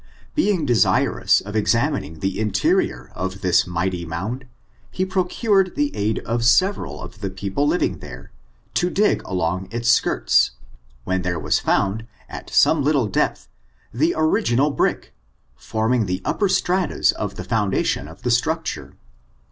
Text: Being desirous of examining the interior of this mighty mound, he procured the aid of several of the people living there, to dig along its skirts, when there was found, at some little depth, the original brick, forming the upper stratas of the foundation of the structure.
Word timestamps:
Being 0.33 0.65
desirous 0.65 1.41
of 1.41 1.55
examining 1.55 2.21
the 2.21 2.39
interior 2.39 3.11
of 3.13 3.41
this 3.41 3.67
mighty 3.67 4.03
mound, 4.03 4.45
he 4.89 5.05
procured 5.05 5.75
the 5.75 5.95
aid 5.95 6.17
of 6.25 6.43
several 6.43 6.99
of 7.03 7.21
the 7.21 7.29
people 7.29 7.67
living 7.67 7.99
there, 7.99 8.31
to 8.73 8.89
dig 8.89 9.21
along 9.25 9.67
its 9.69 9.91
skirts, 9.91 10.53
when 11.03 11.21
there 11.21 11.37
was 11.39 11.59
found, 11.59 12.07
at 12.27 12.49
some 12.49 12.81
little 12.83 13.05
depth, 13.05 13.47
the 13.93 14.15
original 14.17 14.71
brick, 14.71 15.13
forming 15.55 16.07
the 16.07 16.23
upper 16.25 16.49
stratas 16.49 17.11
of 17.11 17.35
the 17.35 17.43
foundation 17.43 18.07
of 18.07 18.23
the 18.23 18.31
structure. 18.31 18.95